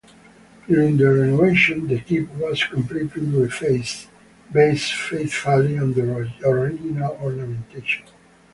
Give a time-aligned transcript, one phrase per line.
[0.67, 4.07] During the renovation, the keep was completely refaced
[4.51, 8.03] based faithfully on the original ornamentation.